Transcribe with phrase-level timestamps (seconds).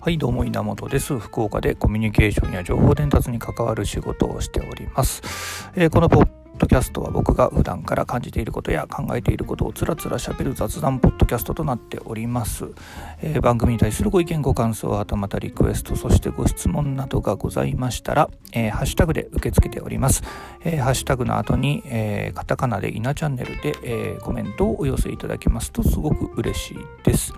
[0.00, 1.18] はいどうも稲本です。
[1.18, 12.66] 福岡でコミュニケーションや情報伝達に関わる仕事をしております、えー、このポッドキャストは僕が普段から感じていることや考えていることをつらつらしゃべる雑談ポッドキャストとなっております、
[13.22, 20.22] えー、番組に対するご意見ご感想はたまたリクエストそしてご質問などがございましたら、えー、ハッシュタグで受け付けております、
[20.62, 27.34] えー、ハッシュタグの後に、えカタカナで稲チャンネルで、えコメントをお寄せいただけますとすごく嬉しいです。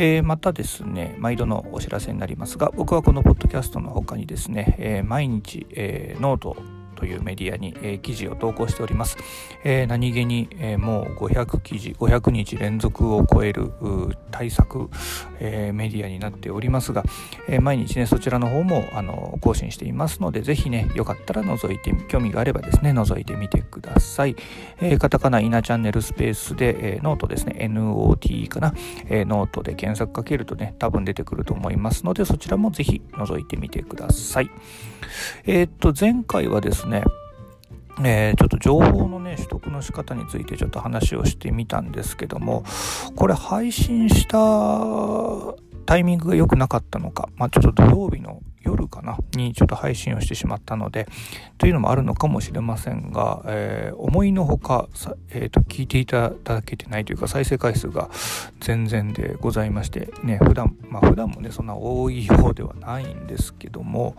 [0.00, 6.56] えー、またですね、毎度のお知らせになりますが、僕はこのポッドキャストの他にですね、えー、毎日、えー、ノート
[6.98, 9.16] というメディアに、えー、記事を投稿しております。
[9.62, 13.70] えー、何気に、えー、もう500記事、500日連続を超える
[14.32, 14.90] 対策、
[15.40, 17.04] えメディアになっておりますが、
[17.48, 24.34] え毎日ね、そちらの方もあの更新していますので、ぜひね、よかったら覗いて、興味があればですね、覗いてみてください。
[24.80, 28.74] えカタカナイナチャンネルスペースで、えノートですね、 note かな、
[29.08, 34.50] えノートで検索かけるとね、多分出てくると思いますので、そちらもぜひ覗いてみてください。
[35.46, 37.04] えっと、前回はですね、
[38.02, 42.64] えー、ちょっと情報のね、取得の仕方についてちょっと話をしてみたんですけども、
[43.16, 44.38] これ配信した
[45.86, 49.18] タイミングが良くなかったのか、まあ、ちょっと土曜日の夜かな？
[49.34, 51.06] にちょっと配信をしてしまったので
[51.58, 54.88] というのもあるのかもしれませんが、えー、思いのほか、
[55.30, 58.10] えーと、聞いていただけてないというか再生回数が
[58.60, 64.16] 全然でございましてね普段まあ普段もねそんな多いようではないんですけども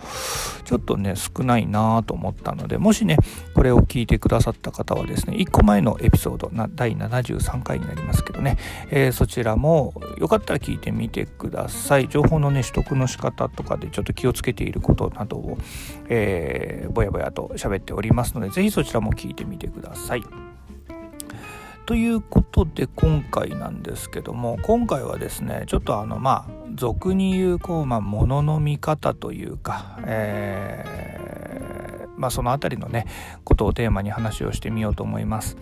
[0.65, 3.17] ちょっとね少ないなと思ったのでもしね
[3.53, 8.57] これを聞いてくださった方はですね1個前のエピソードな第73回になりますけどね、
[8.91, 12.07] えー、そちらもよかったら聞いてみてください。
[12.07, 15.57] 情報のね取得の仕方とかでちょっと気ををつけていることなどを、
[16.07, 20.23] えー、ぼやぼやと喋っておりますので、ぜひそちらも聞いてみてください。
[21.89, 33.07] ということで今回なんですけども今回はですねちょっとあのまあ俗に言うこうまあ物の見方というか、えー、まあその辺りのね
[33.43, 35.57] ことをテーマに話をしてみようと思います。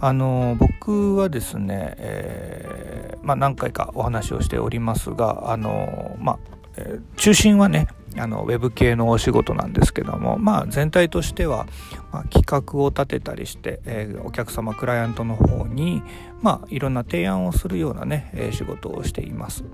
[0.00, 6.38] あの僕はですね、えー、まあ、何回かお話をしておりますがあのまあ
[6.76, 11.66] え、中心はねあのウェブ系のお仕事なんですけども、まあ、全体としては、
[12.12, 16.02] まあ、企画を立てたりして、えー、お客様クライアントの方に、
[16.40, 19.64] まあ、いろんな提案をするようなね、えー、仕事をしています。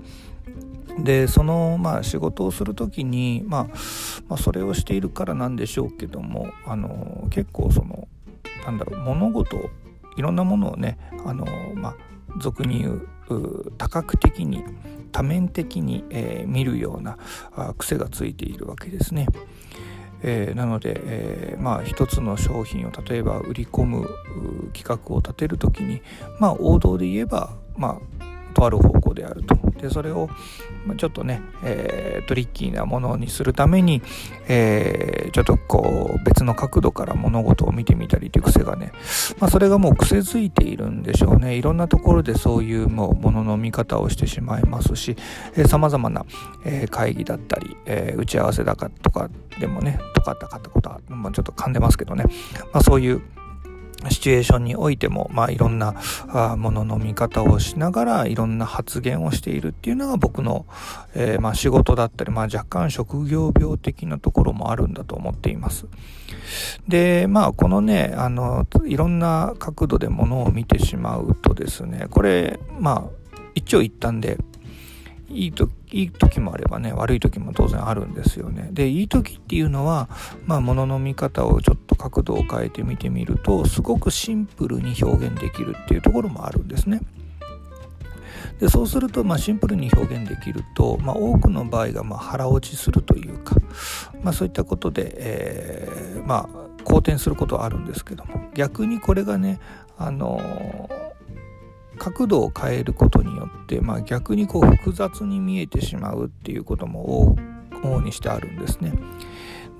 [0.99, 3.63] でその、まあ、仕事をする時に、まあ、
[4.27, 8.09] まあ、それをしているからなんでしょうけどもあの結構その
[8.65, 9.57] なんだろう物事
[10.17, 11.45] いろんなものをねあの、
[11.75, 11.95] まあ、
[12.39, 13.07] 俗に言う
[13.77, 14.63] 多角的に
[15.11, 17.17] 多面的に、えー、見るような
[17.55, 19.27] あ癖がついているわけですね。
[20.23, 24.07] えー、なので、えー、まあ一つの商品を例えば売り込む
[24.73, 26.01] 企画を立てる時に
[26.39, 28.20] まあ王道で言えばまあ
[28.65, 29.55] ある方向であると。
[29.81, 30.29] でそれを
[30.97, 34.01] ちょっとね、えー、トリッキーなものにするために、
[34.47, 38.91] えー、ちょっとこう別の角度から物事を見てみたりという癖がね、
[39.39, 45.15] まあ、それがもう癖づいているんでしょうねいろんなところでそういうもうものの見方をしてしまいますし
[45.67, 46.25] さまざまな、
[46.63, 49.29] えー、会議だったり、え打ち合わせだかとか
[49.59, 52.25] でもねとかったかったことは、まあ、ちょっと噛んでますけどね、
[52.73, 53.21] まあ、そういう
[54.09, 55.95] シチュエーションにおいても、まあ、いろんな
[56.57, 60.65] ものの見方をしながらいろんな発言をしているっていうのが僕の、
[61.13, 65.87] えー、まあ、仕事だったり、まあ、若干職業病的なところもあるんだと思っています。
[66.87, 74.37] でまあこのねあのいろんな角度でものを見てしまうとですねこれまあ一長一短で
[75.29, 80.09] いいといい時もあればね悪い時も当然あるんですよねでいい時っていうのは
[80.45, 87.01] まあ物の見方をちょっ角度を変えて見てみるとすごくシンプルに表現できるっていうところもあるんですね
[88.59, 93.55] でそうすると、まあ、シンプルに表現できると、まあ、多くの場合がまあ腹落ちするというか、
[94.21, 99.59] まあ、そういったことで、えー、まあ好転することはあるんですけども逆にこれがね
[99.97, 101.11] あのー
[102.01, 107.35] 角度を変えることによって、まあ、逆にこう複雑に見えてしまうっていうことも
[107.83, 108.91] 往々にしてあるんですね。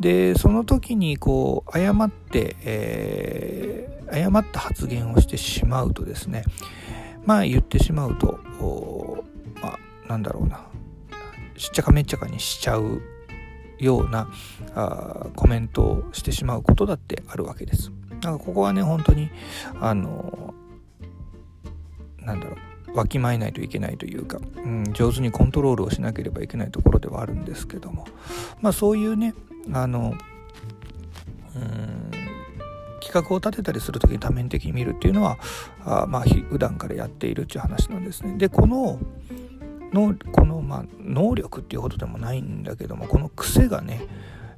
[0.02, 6.44] でその時にこう誤って、えー、誤った発言をしてしまうとですね
[7.26, 8.40] まあ言ってしまうと
[9.62, 10.66] まあなんだろうな
[11.56, 13.02] しっちゃかめっちゃかにしちゃう
[13.78, 14.28] ような
[14.74, 17.92] あコメントをしてしまうことだってあるわけです。
[18.10, 19.30] だからここはね本当に
[19.80, 20.54] あの
[22.20, 22.56] なんだろ
[22.94, 28.06] うわきまえないといけないというか、うん、上手にコントロールをしなければいけないところではあるんですけども
[28.62, 29.34] まあそういうね
[29.74, 30.14] あの
[31.56, 32.12] うん
[33.02, 35.38] 企画を立てたりする時に多面的に見るっていうのは
[35.84, 38.38] あまあ普段からやっているっていう話なんですね。
[38.38, 39.00] でこの
[39.92, 44.08] のこの、まあ、能力っていうことでもないんだけどもこの癖がね、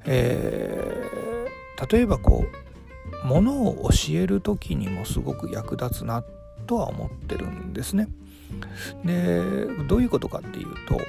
[0.05, 2.45] えー、例えばこ
[3.23, 6.23] うものを教える時にもすごく役立つな
[6.67, 8.07] とは思ってるんですね。
[9.03, 9.41] で
[9.87, 11.01] どういうことかっていうと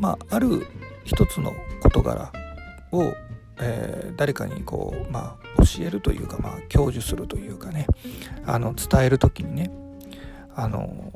[0.00, 0.66] まあある
[1.04, 2.32] 一つの事柄
[2.92, 3.14] を、
[3.58, 7.86] えー、誰かにこう、まあ、教えるというか、まあ、享受するというかね
[8.46, 9.70] あの伝える時にね
[10.56, 11.12] あの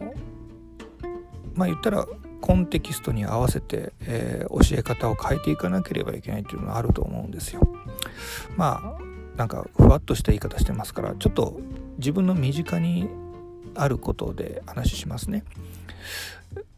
[1.55, 2.07] まあ言ったら
[2.41, 7.61] コンテキストに合わせて、えー、教え方を変えていかなければいけないっていうのはあると思うんですよ。
[8.57, 9.03] まあ
[9.37, 11.61] なんかふわっとした言い方してますからちょっと
[11.99, 13.09] 自分の身近に
[13.75, 15.45] あることで話しますね。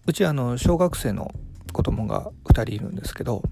[0.07, 1.33] うちあの小学生の
[1.73, 3.43] 子供が2人いるんですけど、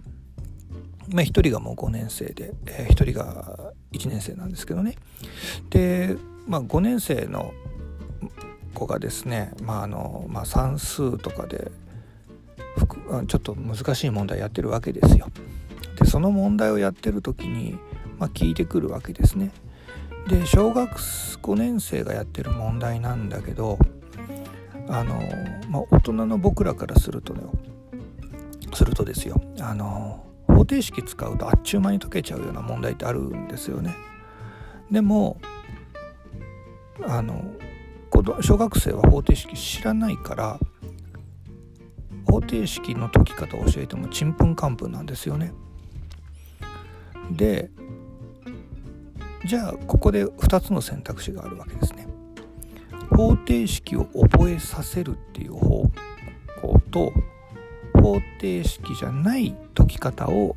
[1.10, 4.96] まあ、1人がもう5年生で、えー、1人が1年生なんですけどね
[5.70, 6.16] で、
[6.46, 7.52] まあ、5年生の
[8.74, 11.70] 子がですね、まああのまあ、算数とかで
[13.26, 15.26] ちょっと難しい問題やってるわけですよ。
[15.98, 17.76] でその問題をやってる時に、
[18.18, 19.50] まあ、聞いてくるわけですね。
[20.28, 23.78] で小学5年生がやってる問題なんだけど
[24.88, 25.20] あの、
[25.70, 27.42] まあ、大人の僕らからするとね
[28.78, 33.94] するとですよあの方程式使うとあっちゅう間に解けちゃうような問題ってあるんですよね。
[34.88, 35.40] でも
[37.04, 37.44] あの
[38.40, 40.60] 小学生は方程式知らないから
[42.26, 45.52] 方程式の解き方を教えてもちんぷんかんぷんなんですよね。
[47.32, 47.70] で
[49.44, 52.06] じゃあここで2つの選択肢があるわけですね。
[53.10, 55.82] 方程式を覚えさせるっていう方
[56.62, 57.12] 向と
[58.00, 60.56] 方程式じゃない解き方を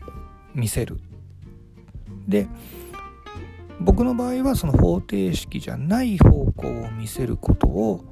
[0.53, 0.99] 見せる。
[2.27, 2.47] で
[3.79, 8.03] 僕の場合はその方程式じゃない方向を見せることを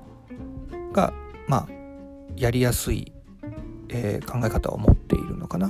[0.91, 1.13] が
[1.47, 1.67] まあ
[2.35, 3.11] やりやすい、
[3.89, 5.69] えー、考え方を持っているのかな。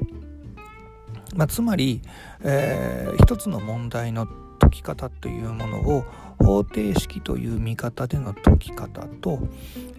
[1.36, 2.02] まあ、つまり、
[2.42, 4.28] えー、一つの問題の
[4.60, 6.06] 解き方というものを
[6.40, 9.40] 方程式という見方での解き方と、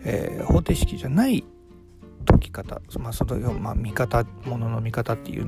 [0.05, 1.45] えー、方程式じゃない
[2.25, 5.45] 解き方、まあ、その、まあ、見方ものの見方っていう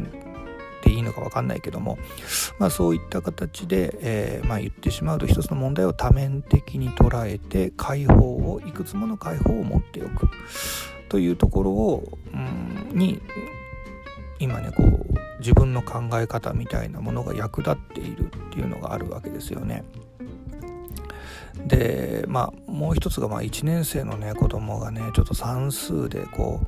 [0.82, 1.96] っていいのか分かんないけども、
[2.58, 10.28] まあ、そういった形で、えー、まあ、言ってしまうと一つの問題を多面的に捉えて解放をいくつもの解放を持っておく
[11.08, 13.22] というところを、うん、に
[14.40, 19.84] 今ねこう自分の考え方みたいなものが役立っているっていうのがあるわけですよね。
[21.67, 26.61] でまあもう一つがまあ1年生のね子供がねちょっと算数でこ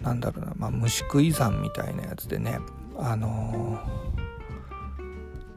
[0.00, 2.58] うなんだろうな、まあ、虫食い算みたいなやつでね
[2.96, 5.04] あのー、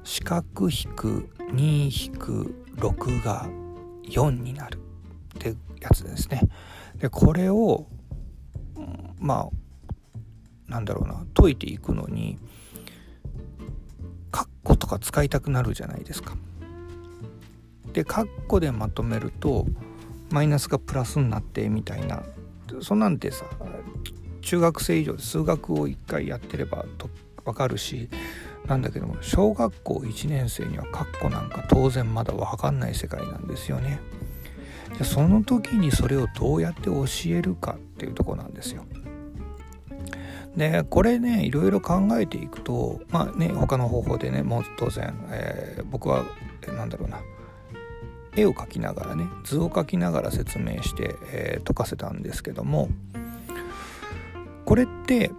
[0.03, 3.47] 四角引く2引く6が
[4.03, 6.41] 4になるってやつですね。
[6.97, 7.87] でこれを
[9.19, 12.37] まあなんだろうな解いていくのに
[14.31, 16.35] カッコとか使いたくなるじゃないですか。
[17.93, 19.65] でカッコでまとめると
[20.31, 22.23] マイナスがプラスになってみたいな
[22.81, 23.45] そんなんてさ
[24.41, 27.09] 中学生以上で数学を1回やってればと
[27.45, 28.09] わかるし
[28.65, 33.99] なんだけども小学校1年生にはカッコなんか当然まだ分かんない世界なんですよね。
[34.95, 38.85] じゃその時にそれをどうやって教えるかっていうとこなんですよ。
[40.55, 46.23] でこれねいろいろ考えていくとまあね他の方法でねもう当然、えー、僕は
[46.67, 47.21] 何だろうな
[48.35, 52.89] 絵を描きながらね図を描きながら説明して、えー、解かせたんですけども
[54.65, 55.31] これって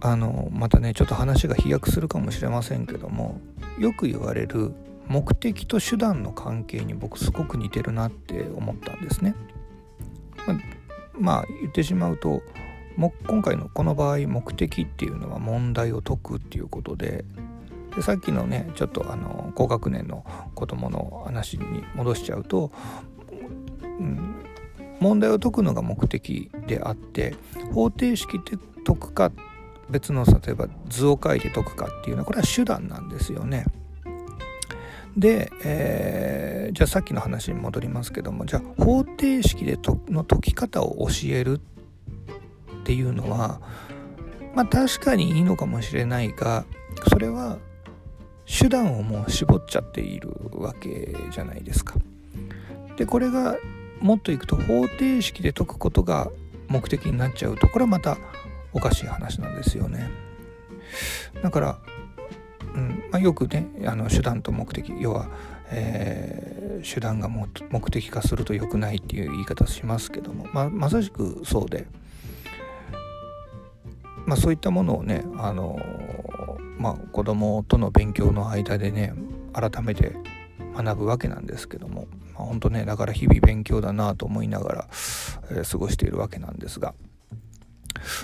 [0.00, 3.40] あのまたねちょっと話が飛躍するかもしれませんけども
[3.78, 4.72] よく言われる
[5.08, 9.34] 目的と手段の関係に僕すごく似てるなって思ったんですね。
[10.46, 10.54] ま
[11.18, 12.42] まあ言ってしまうと
[12.96, 17.24] も今回のこの場合目的っていうのは問題を解くっていうことで
[17.94, 22.72] でさっきのねちょっとあの高学年の子供の話に戻しちゃうと、
[23.82, 24.34] うん、
[25.00, 27.34] 問題を解くのが目的であって
[27.72, 29.32] 方程式で解くか
[29.90, 33.66] 別の例えば図を書いて解くかっていうのはこれは手段なんですよね。
[35.16, 41.60] で、えー、じゃあさっきの話に戻りますけどもじゃあ方程式での解き方を教える
[42.80, 43.60] っていうのは
[44.54, 46.64] まあ確かにいいのかもしれないが
[47.10, 47.58] それは
[48.52, 51.94] 手段をもう絞っちゃっているわけじゃないですか。
[52.96, 53.56] でこれが
[54.00, 56.30] もっといくと方程式で解くことが
[56.68, 58.18] 目的になっちゃうとこれはまた
[58.72, 60.10] おかしい話なんですよね。
[61.42, 61.78] だから、
[62.74, 65.28] うんまあ、よくねあの手段と目的要は、
[65.70, 67.48] えー、手段が目
[67.90, 71.86] 的化すると良くないっていう言い方しますけども、ままさしくそうで、
[74.26, 75.80] まあ、そういったものをね、あの
[76.82, 79.14] まあ、子供との勉強の間でね
[79.52, 80.16] 改めて
[80.74, 84.88] 学ぶわけなんですけども、まあ、本当ねだから日々勉強だなと思いながら、
[85.52, 86.94] えー、過ごしているわけなんですが。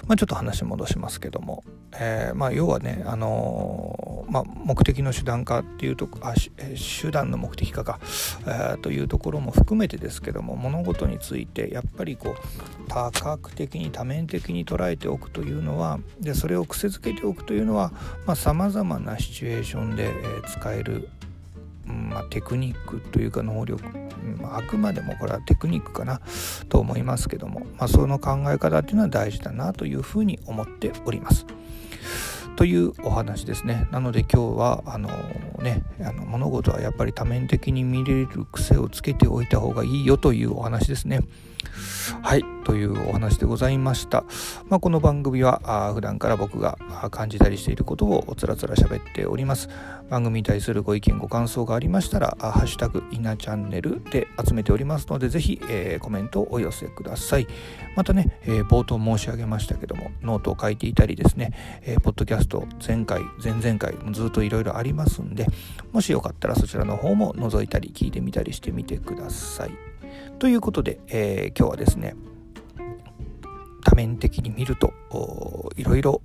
[0.08, 1.62] まあ、ちょっと話戻しますけども、
[2.00, 6.34] えー、まあ、要はね、あの、まあ、目的の手段化っていうとあ
[7.02, 7.98] 手段の目的化か、
[8.46, 17.92] えー、というところも含めてですけども物事についてやっぱりこう多角的に多面的に捉えておくというのはでそれを癖づけておくというのは
[18.34, 20.12] さまざ、まなシチュエーションで、え
[20.48, 21.08] 使える
[21.88, 23.82] まあ、テクニックというか能力、
[24.44, 26.20] あ、あくまでもこれはテクニックかな
[26.68, 31.46] と思いますけども、まあ、その考え方っていうのは大事だなというふうに思っております。
[32.56, 33.88] というお話ですね。
[33.90, 35.08] なので今日はあの
[35.62, 41.20] ねあの物事はやっぱり多面的に見れる癖をつけておいた方がいいよというお話ですね。
[42.22, 44.24] はい、というお話でございました。
[44.68, 46.78] まあ、この番組はあ普段から僕が
[47.10, 49.68] 感じたりしていることをつらつら喋っております。
[50.08, 57.46] 番組に対するご意見ご感想がありましたら「ハッシュタグイナチャンネル」で集めておりますのでぜひ、えー、コメントをお寄せください。
[57.94, 65.46] またね、えー、冒頭申し上げましたけどもノートを書いていたりですね、えー、ポッドキャスト前回前々回ずっといろいろありますんで
[65.92, 69.87] もしよかったらそちらの方も覗いたり聞いてみたりしてみてください。
[70.38, 72.14] ということで、えー、今日はですね
[73.84, 74.92] 多面的に見ると
[75.76, 76.22] いろいろ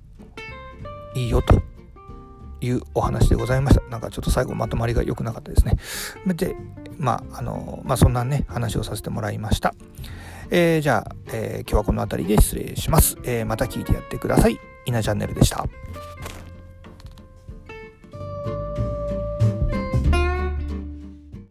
[1.15, 1.61] いいよと
[2.61, 3.81] いうお話でございました。
[3.89, 5.77] なんかちょっと最後まとまりが良くなかったですね。
[6.33, 6.55] で、
[6.97, 9.75] まあ、あの、まあ、そんなね、話をさせてもらいました。
[10.49, 13.17] えー、じゃあ、えー、今日はこの辺りで失礼します。
[13.23, 14.57] えー、また聞いてやってください。
[14.85, 15.65] 稲チャンネルでした。